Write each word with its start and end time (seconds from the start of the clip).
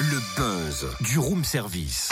Le 0.00 0.20
buzz 0.36 0.86
du 1.00 1.18
room 1.18 1.42
service. 1.44 2.10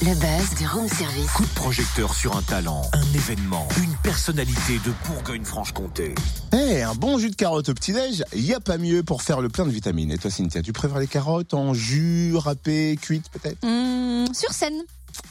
Le 0.00 0.14
buzz 0.14 0.58
du 0.58 0.66
room 0.68 0.88
service. 0.88 1.30
Coup 1.32 1.44
de 1.44 1.54
projecteur 1.54 2.14
sur 2.14 2.36
un 2.36 2.42
talent, 2.42 2.82
un 2.92 3.14
événement, 3.14 3.66
une 3.82 3.94
personnalité 4.04 4.78
de 4.84 4.92
Bourgogne-Franche-Comté. 5.06 6.14
Eh, 6.52 6.82
un 6.82 6.94
bon 6.94 7.18
jus 7.18 7.30
de 7.30 7.36
carotte 7.36 7.68
au 7.68 7.74
petit-déj, 7.74 8.22
il 8.32 8.44
n'y 8.44 8.54
a 8.54 8.60
pas 8.60 8.78
mieux 8.78 9.02
pour 9.02 9.22
faire 9.22 9.40
le 9.40 9.48
plein 9.48 9.66
de 9.66 9.70
vitamines. 9.70 10.12
Et 10.12 10.18
toi, 10.18 10.30
Cynthia, 10.30 10.62
tu 10.62 10.72
préfères 10.72 11.00
les 11.00 11.08
carottes 11.08 11.54
en 11.54 11.74
jus, 11.74 12.36
râpé, 12.36 12.96
cuite 13.00 13.28
peut-être? 13.30 13.58
Hum, 13.64 14.32
sur 14.32 14.52
scène. 14.52 14.84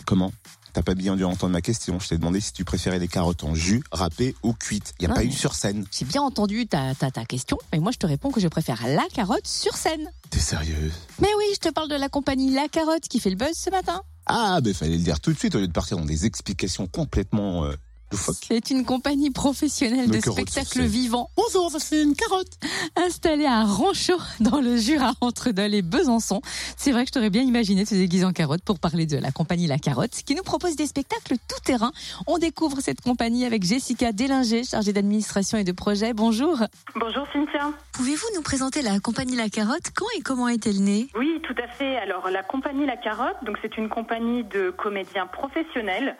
Comment? 0.05 0.33
T'as 0.77 0.83
pas 0.83 0.93
bien 0.93 1.15
dû 1.15 1.23
entendre 1.23 1.53
ma 1.53 1.61
question. 1.63 1.99
Je 1.99 2.07
t'ai 2.07 2.19
demandé 2.19 2.39
si 2.39 2.53
tu 2.53 2.63
préférais 2.63 2.99
les 2.99 3.07
carottes 3.07 3.43
en 3.43 3.55
jus, 3.55 3.81
râpé 3.91 4.35
ou 4.43 4.53
cuite. 4.53 4.93
Il 4.99 5.01
n'y 5.01 5.05
a 5.07 5.09
Non, 5.09 5.15
pas 5.15 5.21
mais- 5.21 5.29
eu 5.29 5.31
sur 5.31 5.55
scène. 5.55 5.87
J'ai 5.91 6.05
bien 6.05 6.21
entendu 6.21 6.67
ta, 6.67 6.93
ta, 6.93 7.09
ta 7.09 7.25
question, 7.25 7.57
mais 7.73 7.79
moi 7.79 7.91
je 7.91 7.97
te 7.97 8.05
réponds 8.05 8.29
que 8.29 8.39
je 8.39 8.47
préfère 8.47 8.85
la 8.85 9.03
carotte 9.11 9.47
sur 9.47 9.75
scène. 9.75 10.07
T'es 10.29 10.37
sérieuse? 10.37 10.93
Mais 11.19 11.29
oui, 11.35 11.45
je 11.55 11.59
te 11.67 11.73
parle 11.73 11.89
de 11.89 11.95
la 11.95 12.09
compagnie 12.09 12.53
La 12.53 12.67
Carotte 12.67 13.07
qui 13.09 13.19
fait 13.19 13.31
le 13.31 13.37
buzz 13.37 13.55
ce 13.57 13.71
matin. 13.71 14.03
Ah, 14.27 14.59
ben 14.61 14.71
fallait 14.71 14.97
le 14.97 15.03
dire 15.03 15.19
tout 15.19 15.33
de 15.33 15.37
suite 15.39 15.55
au 15.55 15.59
lieu 15.59 15.67
de 15.67 15.71
partir 15.73 15.97
dans 15.97 16.05
des 16.05 16.27
explications 16.27 16.85
complètement 16.85 17.63
euh. 17.65 17.73
C'est 18.11 18.69
une 18.69 18.85
compagnie 18.85 19.31
professionnelle 19.31 20.07
Le 20.09 20.15
de 20.15 20.21
spectacles 20.21 20.83
vivants 20.83 21.29
Bonjour, 21.35 21.69
ça 21.71 21.79
c'est 21.79 22.01
une 22.01 22.15
carotte. 22.15 22.47
installée 22.95 23.45
à 23.45 23.63
Ranchaud 23.65 24.17
dans 24.39 24.61
le 24.61 24.77
Jura 24.77 25.11
entre 25.19 25.51
Dole 25.51 25.73
et 25.73 25.81
Besançon. 25.81 26.41
C'est 26.77 26.91
vrai 26.91 27.03
que 27.03 27.09
je 27.09 27.13
t'aurais 27.13 27.29
bien 27.29 27.41
imaginé 27.41 27.85
te 27.85 27.93
déguiser 27.93 28.23
en 28.23 28.31
carotte 28.31 28.63
pour 28.63 28.79
parler 28.79 29.05
de 29.05 29.17
la 29.17 29.31
compagnie 29.31 29.67
La 29.67 29.77
Carotte 29.77 30.11
qui 30.25 30.35
nous 30.35 30.43
propose 30.43 30.77
des 30.77 30.87
spectacles 30.87 31.35
tout 31.49 31.59
terrain. 31.65 31.91
On 32.27 32.37
découvre 32.37 32.79
cette 32.79 33.01
compagnie 33.01 33.45
avec 33.45 33.63
Jessica 33.63 34.13
Délinger, 34.13 34.63
chargée 34.63 34.93
d'administration 34.93 35.57
et 35.57 35.65
de 35.65 35.73
projet. 35.73 36.13
Bonjour. 36.13 36.59
Bonjour 36.95 37.27
Cynthia. 37.33 37.71
Pouvez-vous 37.91 38.27
nous 38.35 38.41
présenter 38.41 38.81
la 38.81 38.99
compagnie 39.01 39.35
La 39.35 39.49
Carotte? 39.49 39.91
Quand 39.95 40.05
et 40.17 40.21
comment 40.21 40.47
est-elle 40.47 40.81
née? 40.81 41.07
Oui, 41.17 41.41
tout 41.43 41.55
à 41.61 41.67
fait. 41.67 41.97
Alors 41.97 42.29
la 42.29 42.43
compagnie 42.43 42.85
La 42.85 42.95
Carotte, 42.97 43.37
donc 43.43 43.57
c'est 43.61 43.77
une 43.77 43.89
compagnie 43.89 44.43
de 44.45 44.69
comédiens 44.69 45.27
professionnels 45.27 46.15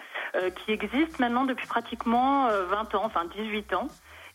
qui 0.65 0.71
existe 0.71 1.19
maintenant 1.19 1.45
depuis 1.45 1.67
pratiquement 1.67 2.47
euh, 2.47 2.65
20 2.65 2.95
ans, 2.95 3.03
enfin 3.05 3.25
18 3.35 3.73
ans 3.73 3.87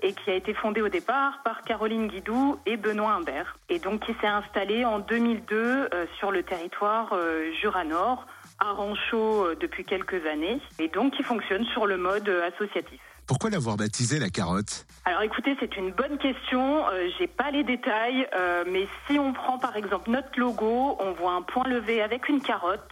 et 0.03 0.12
qui 0.12 0.31
a 0.31 0.34
été 0.34 0.53
fondée 0.53 0.83
au 0.83 0.89
départ 0.89 1.41
par 1.45 1.62
Caroline 1.62 2.09
Guidou 2.09 2.59
et 2.67 2.77
Benoît 2.77 3.12
Humbert. 3.12 3.57
Et 3.69 3.79
donc 3.79 4.05
qui 4.05 4.12
s'est 4.21 4.27
installée 4.27 4.84
en 4.84 4.99
2002 4.99 5.57
euh, 5.57 6.07
sur 6.19 6.33
le 6.33 6.43
territoire 6.43 7.12
euh, 7.12 7.53
Jura 7.61 7.84
Nord, 7.84 8.27
à 8.59 8.73
Ranchaud 8.73 9.47
euh, 9.47 9.57
depuis 9.61 9.84
quelques 9.84 10.27
années, 10.27 10.61
et 10.79 10.89
donc 10.89 11.15
qui 11.15 11.23
fonctionne 11.23 11.65
sur 11.67 11.87
le 11.87 11.97
mode 11.97 12.29
euh, 12.29 12.49
associatif. 12.49 13.01
Pourquoi 13.27 13.51
l'avoir 13.51 13.77
baptisé 13.77 14.19
la 14.19 14.29
carotte? 14.29 14.84
Alors 15.05 15.23
écoutez, 15.23 15.56
c'est 15.61 15.77
une 15.77 15.93
bonne 15.93 16.19
question. 16.19 16.87
Euh, 16.89 17.09
J'ai 17.19 17.29
pas 17.29 17.51
les 17.53 17.62
détails, 17.62 18.27
euh, 18.34 18.65
mais 18.67 18.89
si 19.06 19.19
on 19.19 19.33
prend 19.33 19.59
par 19.59 19.77
exemple 19.77 20.11
notre 20.11 20.39
logo, 20.39 20.97
on 20.99 21.12
voit 21.12 21.33
un 21.33 21.43
point 21.43 21.65
levé 21.65 22.03
avec 22.03 22.29
une 22.29 22.43
carotte. 22.43 22.89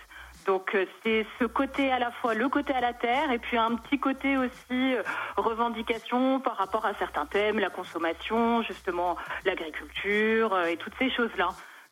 Donc 0.50 0.74
euh, 0.74 0.84
c'est 1.04 1.24
ce 1.38 1.44
côté 1.44 1.92
à 1.92 2.00
la 2.00 2.10
fois 2.10 2.34
le 2.34 2.48
côté 2.48 2.72
à 2.72 2.80
la 2.80 2.92
terre 2.92 3.30
et 3.30 3.38
puis 3.38 3.56
un 3.56 3.76
petit 3.76 4.00
côté 4.00 4.36
aussi 4.36 4.50
euh, 4.72 5.00
revendication 5.36 6.40
par 6.40 6.56
rapport 6.56 6.84
à 6.84 6.92
certains 6.94 7.24
thèmes, 7.24 7.60
la 7.60 7.70
consommation, 7.70 8.60
justement 8.62 9.16
l'agriculture 9.44 10.52
euh, 10.52 10.64
et 10.64 10.76
toutes 10.76 10.94
ces 10.98 11.08
choses-là. 11.08 11.50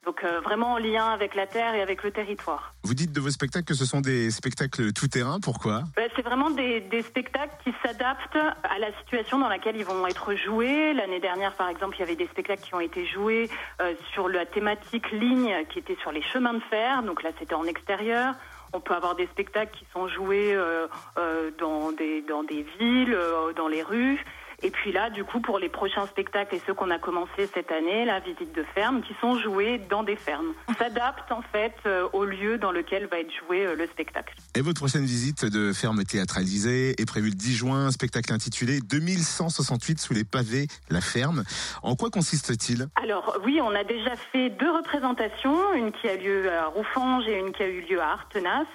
Donc 0.09 0.25
euh, 0.25 0.41
vraiment 0.41 0.73
en 0.73 0.79
lien 0.79 1.05
avec 1.05 1.35
la 1.35 1.47
terre 1.47 1.75
et 1.75 1.83
avec 1.83 2.03
le 2.03 2.11
territoire. 2.11 2.73
Vous 2.83 2.95
dites 2.95 3.13
de 3.13 3.21
vos 3.21 3.29
spectacles 3.29 3.67
que 3.67 3.75
ce 3.75 3.85
sont 3.85 4.01
des 4.01 4.31
spectacles 4.31 4.95
tout 4.95 5.07
terrain. 5.07 5.39
Pourquoi? 5.39 5.83
Ben, 5.97 6.09
C'est 6.17 6.23
vraiment 6.23 6.49
des, 6.49 6.81
des 6.81 7.03
spectacles 7.03 7.55
qui 7.63 7.75
s'adaptent 7.85 8.39
à 8.63 8.79
la 8.79 8.91
situation 9.01 9.39
dans 9.39 9.49
laquelle 9.49 9.77
ils 9.77 9.85
vont 9.85 10.07
être 10.07 10.35
joués. 10.35 10.95
L'année 10.95 11.21
dernière, 11.21 11.53
par 11.53 11.69
exemple, 11.69 11.97
il 11.97 12.01
y 12.01 12.03
avait 12.05 12.17
des 12.17 12.27
spectacles 12.29 12.63
qui 12.63 12.75
ont 12.75 12.81
été 12.81 13.05
joués 13.05 13.51
euh, 13.83 13.93
sur 14.15 14.31
la 14.31 14.47
thématique 14.47 15.11
ligne 15.11 15.55
qui 15.69 15.79
était 15.79 15.99
sur 16.01 16.11
les 16.11 16.23
chemins 16.23 16.55
de 16.55 16.63
fer. 16.71 17.03
Donc 17.03 17.23
là, 17.23 17.29
c'était 17.39 17.55
en 17.55 17.65
extérieur. 17.65 18.35
On 18.73 18.81
peut 18.81 18.95
avoir 18.95 19.15
des 19.15 19.27
spectacles 19.27 19.77
qui 19.79 19.87
sont 19.93 20.09
joués 20.09 20.55
euh, 20.55 20.87
euh, 21.19 21.51
dans, 21.59 21.93
des, 21.93 22.23
dans 22.23 22.45
des 22.45 22.65
villes, 22.79 23.15
euh, 23.15 23.53
dans 23.55 23.69
les 23.69 23.83
rues. 23.83 24.25
Et 24.63 24.71
puis 24.71 24.91
là, 24.91 25.09
du 25.09 25.23
coup, 25.23 25.41
pour 25.41 25.59
les 25.61 25.69
prochains 25.69 26.07
spectacles 26.07 26.57
et 26.57 26.63
ceux 26.67 26.75
qu'on 26.75 26.91
a 26.91 26.99
commencé 26.99 27.49
cette 27.55 27.71
année, 27.71 28.05
la 28.05 28.19
visite 28.19 28.53
de 28.55 28.65
ferme, 28.75 29.03
qui 29.03 29.15
sont 29.21 29.39
joués 29.39 29.79
dans 29.89 30.03
des 30.03 30.17
fermes. 30.17 30.53
On 30.67 30.75
s'adapte 30.75 31.31
en 31.31 31.43
fait 31.43 31.75
euh, 31.87 32.09
au 32.13 32.25
lieu 32.25 32.59
dans 32.59 32.73
lequel 32.73 33.07
va 33.07 33.21
être 33.21 33.31
joué 33.47 33.65
euh, 33.65 33.77
le 33.77 33.87
spectacle. 33.87 34.35
Et 34.57 34.61
votre 34.61 34.81
prochaine 34.81 35.05
visite 35.05 35.45
de 35.45 35.73
ferme 35.73 36.03
théâtralisée 36.03 37.01
est 37.01 37.07
prévue 37.07 37.29
le 37.29 37.37
10 37.37 37.57
juin, 37.57 37.87
un 37.87 37.91
spectacle 37.93 38.33
intitulé 38.33 38.81
2168 38.81 40.01
sous 40.01 40.13
les 40.13 40.25
pavés, 40.25 40.67
la 40.91 41.01
ferme. 41.01 41.45
En 41.85 41.95
quoi 41.95 42.11
consiste-t-il? 42.11 42.89
Alors 43.01 43.39
oui, 43.45 43.61
on 43.63 43.75
a 43.77 43.85
déjà 43.85 44.17
fait 44.33 44.51
deux 44.51 44.73
représentations, 44.73 45.73
une 45.75 45.93
qui 45.93 46.09
a 46.09 46.17
lieu 46.17 46.51
à 46.53 46.67
Roufange 46.67 47.29
et 47.29 47.39
une 47.39 47.53
qui 47.53 47.63
a 47.63 47.69
eu 47.69 47.83
lieu 47.83 48.01
à 48.01 48.11
Artenas. 48.11 48.67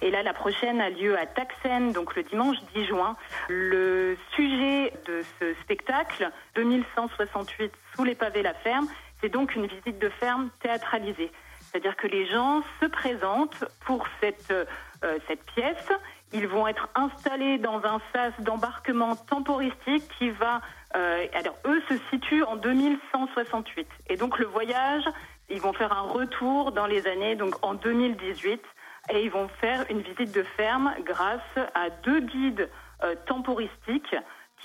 Et 0.00 0.10
là, 0.10 0.22
la 0.22 0.32
prochaine 0.32 0.80
a 0.80 0.88
lieu 0.88 1.18
à 1.18 1.26
Taxen, 1.26 1.92
donc 1.92 2.16
le 2.16 2.22
dimanche 2.22 2.56
10 2.74 2.86
juin. 2.86 3.16
Le 3.48 4.16
sujet 4.34 4.92
de 5.06 5.25
ce 5.38 5.54
spectacle, 5.62 6.30
2168 6.54 7.72
sous 7.94 8.04
les 8.04 8.14
pavés 8.14 8.42
la 8.42 8.54
ferme, 8.54 8.86
c'est 9.20 9.28
donc 9.28 9.54
une 9.54 9.66
visite 9.66 9.98
de 9.98 10.08
ferme 10.08 10.50
théâtralisée. 10.60 11.30
C'est-à-dire 11.60 11.96
que 11.96 12.06
les 12.06 12.26
gens 12.26 12.62
se 12.80 12.86
présentent 12.86 13.64
pour 13.84 14.06
cette, 14.20 14.50
euh, 14.50 15.18
pièce. 15.54 15.92
Ils 16.32 16.48
vont 16.48 16.66
être 16.66 16.88
installés 16.94 17.58
dans 17.58 17.84
un 17.84 18.00
sas 18.12 18.32
d'embarquement 18.40 19.14
temporistique 19.14 20.04
qui 20.18 20.30
va... 20.30 20.60
euh, 20.96 21.26
alors, 21.34 21.54
eux 21.66 21.82
se 21.88 21.94
situent 22.10 22.44
en 22.44 22.56
2168. 22.56 23.86
Et 24.08 24.16
donc, 24.16 24.38
le 24.38 24.46
voyage, 24.46 25.04
ils 25.50 25.60
vont 25.60 25.72
faire 25.72 25.92
un 25.92 26.02
retour 26.02 26.72
dans 26.72 26.86
les 26.86 27.06
années, 27.06 27.36
donc 27.36 27.54
en 27.62 27.74
2018. 27.74 28.62
Et 29.10 29.24
ils 29.24 29.30
vont 29.30 29.48
faire 29.60 29.84
une 29.90 30.00
visite 30.00 30.34
de 30.34 30.42
ferme 30.56 30.92
grâce 31.04 31.40
à 31.74 31.90
deux 31.90 32.20
guides 32.20 32.68
euh, 33.04 33.14
temporistiques 33.26 34.16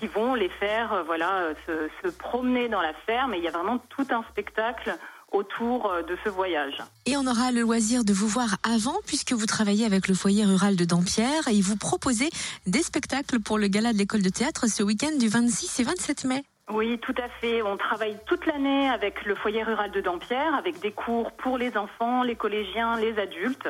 qui 0.01 0.07
vont 0.07 0.33
les 0.33 0.49
faire 0.49 0.91
euh, 0.93 1.03
voilà, 1.03 1.53
euh, 1.69 1.87
se, 2.03 2.09
promener 2.09 2.67
dans 2.67 2.81
la 2.81 2.93
ferme. 3.05 3.35
Et 3.35 3.37
il 3.37 3.43
y 3.43 3.47
a 3.47 3.51
vraiment 3.51 3.77
tout 3.89 4.07
un 4.09 4.23
spectacle 4.31 4.97
autour 5.31 5.91
euh, 5.91 6.01
de 6.01 6.17
ce 6.23 6.29
voyage. 6.29 6.77
Et 7.05 7.15
on 7.17 7.27
aura 7.27 7.51
le 7.51 7.61
loisir 7.61 8.03
de 8.03 8.11
vous 8.11 8.27
voir 8.27 8.57
avant, 8.63 8.97
puisque 9.05 9.33
vous 9.33 9.45
travaillez 9.45 9.85
avec 9.85 10.07
le 10.07 10.15
foyer 10.15 10.43
rural 10.43 10.75
de 10.75 10.85
Dampierre 10.85 11.47
et 11.47 11.61
vous 11.61 11.77
proposez 11.77 12.29
des 12.65 12.81
spectacles 12.81 13.39
pour 13.39 13.59
le 13.59 13.67
gala 13.67 13.93
de 13.93 13.97
l'école 13.99 14.23
de 14.23 14.29
théâtre 14.29 14.67
ce 14.67 14.81
week-end 14.81 15.15
du 15.19 15.29
26 15.29 15.79
et 15.79 15.83
27 15.83 16.25
mai. 16.25 16.43
Oui, 16.73 16.99
tout 16.99 17.15
à 17.17 17.27
fait. 17.27 17.61
On 17.61 17.75
travaille 17.75 18.17
toute 18.25 18.45
l'année 18.45 18.89
avec 18.89 19.25
le 19.25 19.35
foyer 19.35 19.61
rural 19.61 19.91
de 19.91 19.99
Dampierre, 19.99 20.55
avec 20.55 20.79
des 20.79 20.91
cours 20.91 21.33
pour 21.33 21.57
les 21.57 21.75
enfants, 21.75 22.23
les 22.23 22.35
collégiens, 22.35 22.95
les 22.95 23.19
adultes. 23.19 23.67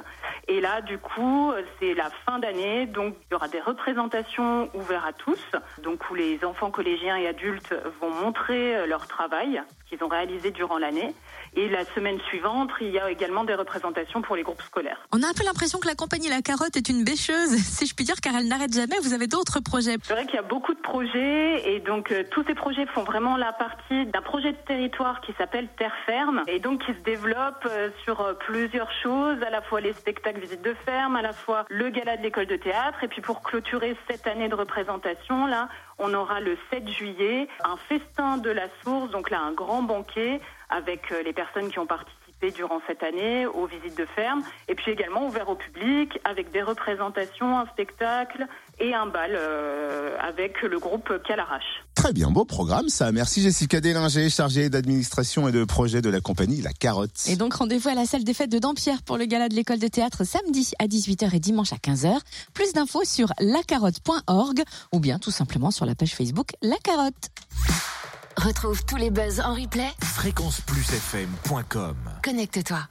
Et 0.48 0.62
là, 0.62 0.82
du 0.82 1.00
coup, 1.00 1.52
c'est 1.80 1.96
la 1.96 2.12
fin 2.26 2.38
d'année, 2.38 2.86
donc 2.86 3.16
il 3.30 3.34
y 3.34 3.36
aura 3.36 3.48
des 3.48 3.60
représentations 3.60 4.70
ouvertes 4.76 5.08
à 5.08 5.14
tous, 5.14 5.44
donc 5.82 6.12
où 6.12 6.16
les 6.16 6.46
enfants 6.46 6.70
collégiens 6.70 7.18
et 7.18 7.28
adultes 7.28 7.74
vont 8.00 8.12
montrer 8.12 8.76
euh, 8.76 8.86
leur 8.86 9.08
travail 9.08 9.62
qu'ils 9.92 10.04
ont 10.04 10.08
réalisé 10.08 10.52
durant 10.52 10.78
l'année. 10.78 11.14
Et 11.56 11.68
la 11.68 11.84
semaine 11.84 12.20
suivante, 12.22 12.70
il 12.80 12.92
y 12.92 13.00
a 13.00 13.12
également 13.12 13.44
des 13.44 13.56
représentations 13.56 14.22
pour 14.22 14.38
les 14.38 14.44
groupes 14.44 14.62
scolaires. 14.62 15.00
On 15.12 15.22
a 15.22 15.28
un 15.28 15.34
peu 15.34 15.44
l'impression 15.44 15.80
que 15.80 15.88
la 15.88 15.96
compagnie 15.96 16.30
La 16.30 16.42
Carotte 16.42 16.78
est 16.78 16.88
une 16.88 17.04
bêcheuse, 17.04 17.50
si 17.58 17.86
je 17.86 17.94
puis 17.94 18.06
dire, 18.06 18.16
car 18.22 18.34
elle 18.38 18.48
n'arrête 18.48 18.74
jamais. 18.74 18.96
Vous 19.04 19.14
avez 19.14 19.28
d'autres 19.28 19.60
projets? 19.60 19.98
C'est 20.04 20.14
vrai 20.14 20.26
qu'il 20.26 20.36
y 20.36 20.40
a 20.40 20.44
beaucoup 20.44 20.74
de 20.74 20.80
projets 20.80 21.74
et 21.76 21.80
donc 21.82 22.12
euh, 22.12 22.24
tous 22.32 22.44
ces 22.48 22.56
projets 22.56 22.86
font 22.88 23.04
vraiment 23.04 23.36
la 23.36 23.52
partie 23.52 24.06
d'un 24.06 24.22
projet 24.22 24.54
de 24.54 24.58
territoire 24.66 25.20
qui 25.22 25.34
s'appelle 25.34 25.68
Terre 25.78 25.96
Ferme 26.06 26.44
et 26.48 26.60
donc 26.60 26.86
qui 26.86 26.94
se 26.94 27.04
développe 27.04 27.68
euh, 27.70 27.90
sur 28.04 28.22
euh, 28.22 28.34
plusieurs 28.34 28.92
choses, 29.04 29.42
à 29.44 29.50
la 29.50 29.62
fois 29.62 29.82
les 29.82 29.94
spectacles 29.94 30.40
visites 30.40 30.62
de 30.62 30.74
ferme, 30.86 31.18
à 31.18 31.22
la 31.22 31.34
fois 31.34 31.66
le 31.70 31.90
gala 31.90 32.16
de 32.16 32.24
l'école 32.24 32.48
de 32.48 32.56
théâtre 32.56 33.04
et 33.04 33.08
puis 33.10 33.22
pour 33.22 33.42
clôturer 33.42 33.98
cette 34.10 34.26
année 34.28 34.48
de 34.48 34.56
représentation 34.56 35.48
là, 35.48 35.68
on 36.02 36.14
aura 36.14 36.42
le 36.42 36.58
7 36.72 36.90
juillet 36.90 37.48
un 37.64 37.78
festin 37.78 38.38
de 38.38 38.50
la 38.50 38.68
source, 38.84 39.12
donc 39.12 39.30
là 39.30 39.40
un 39.40 39.54
grand 39.54 39.84
banquet 39.84 40.42
avec 40.70 41.12
euh, 41.12 41.22
les 41.24 41.32
personnes 41.32 41.70
qui 41.70 41.80
ont 41.80 41.86
participé 41.86 42.52
durant 42.52 42.82
cette 42.88 43.04
année 43.04 43.46
aux 43.46 43.68
visites 43.68 43.98
de 43.98 44.06
ferme, 44.06 44.42
et 44.68 44.74
puis 44.74 44.92
également 44.92 45.28
ouvert 45.28 45.48
au 45.48 45.56
public 45.56 46.20
avec 46.24 46.52
des 46.52 46.64
représentations, 46.64 47.60
un 47.60 47.68
spectacle 47.68 48.48
et 48.82 48.94
un 48.94 49.06
bal 49.06 49.32
euh, 49.36 50.18
avec 50.20 50.62
le 50.62 50.80
groupe 50.80 51.12
Calarache. 51.28 51.84
Très 51.96 52.14
bien, 52.14 52.32
beau 52.32 52.46
programme 52.46 52.90
ça. 52.90 53.12
Merci 53.12 53.42
Jessica 53.42 53.80
Délinger, 53.80 54.30
chargée 54.30 54.70
d'administration 54.70 55.48
et 55.48 55.52
de 55.52 55.64
projet 55.64 56.02
de 56.02 56.10
la 56.10 56.20
compagnie 56.20 56.62
La 56.62 56.74
Carotte. 56.74 57.28
Et 57.28 57.36
donc 57.36 57.54
rendez-vous 57.54 57.90
à 57.90 57.96
la 57.96 58.06
salle 58.06 58.24
des 58.24 58.34
fêtes 58.34 58.52
de 58.52 58.60
Dampierre 58.60 59.04
pour 59.04 59.18
le 59.18 59.26
gala 59.26 59.50
de 59.50 59.54
l'école 59.54 59.80
de 59.80 59.88
théâtre 59.88 60.24
samedi 60.24 60.72
à 60.80 60.88
18h 60.88 61.36
et 61.36 61.40
dimanche 61.40 61.74
à 61.74 61.78
15h. 61.78 62.18
Plus 62.54 62.74
d'infos 62.74 63.06
sur 63.06 63.28
lacarotte.org 63.40 64.64
ou 64.92 65.00
bien 65.00 65.20
tout 65.20 65.32
simplement 65.32 65.70
sur 65.72 65.86
la 65.86 65.96
page 65.96 66.16
Facebook 66.16 66.52
La 66.62 66.78
Carotte. 66.78 67.30
Retrouve 68.38 68.84
tous 68.86 68.98
les 68.98 69.12
buzz 69.12 69.40
en 69.42 69.54
replay. 69.54 69.90
Fréquenceplusfm.com 70.02 71.96
Connecte-toi. 72.24 72.80